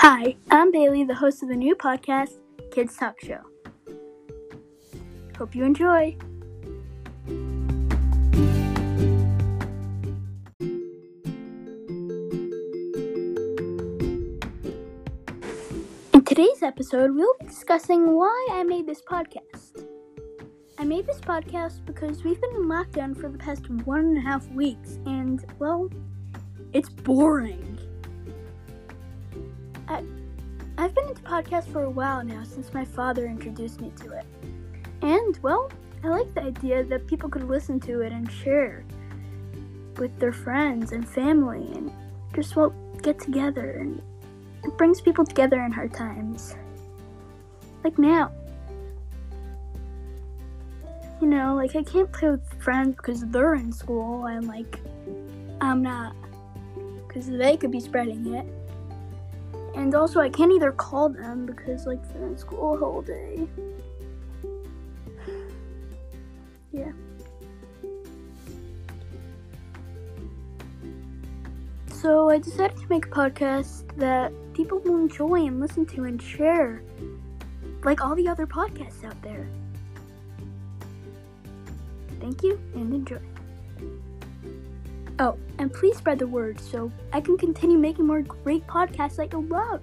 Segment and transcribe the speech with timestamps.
[0.00, 2.38] Hi, I'm Bailey, the host of the new podcast,
[2.70, 3.40] Kids Talk Show.
[5.36, 6.16] Hope you enjoy.
[16.14, 19.84] In today's episode, we'll be discussing why I made this podcast.
[20.78, 24.20] I made this podcast because we've been in lockdown for the past one and a
[24.20, 25.90] half weeks, and, well,
[26.72, 27.67] it's boring.
[29.88, 30.02] I,
[30.76, 34.24] I've been into podcasts for a while now since my father introduced me to it.
[35.02, 35.70] And, well,
[36.04, 38.84] I like the idea that people could listen to it and share
[39.96, 41.90] with their friends and family and
[42.34, 43.78] just, well, get together.
[43.80, 44.02] And
[44.62, 46.54] it brings people together in hard times.
[47.82, 48.30] Like now.
[51.20, 54.78] You know, like I can't play with friends because they're in school and, like,
[55.60, 56.14] I'm not.
[57.06, 58.46] Because they could be spreading it.
[59.78, 63.46] And also, I can't either call them because, like, they're in school whole day.
[66.72, 66.90] Yeah.
[71.92, 76.20] So, I decided to make a podcast that people will enjoy and listen to and
[76.20, 76.82] share,
[77.84, 79.46] like all the other podcasts out there.
[82.20, 83.20] Thank you and enjoy.
[85.20, 89.32] Oh, and please spread the word so I can continue making more great podcasts that
[89.32, 89.80] you'll love.